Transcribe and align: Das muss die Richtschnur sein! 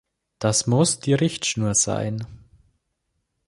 Das 0.39 0.65
muss 0.65 0.99
die 0.99 1.13
Richtschnur 1.13 1.75
sein! 1.75 2.25